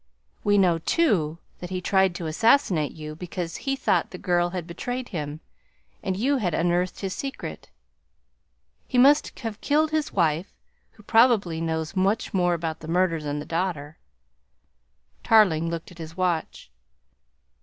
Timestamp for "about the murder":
12.55-13.21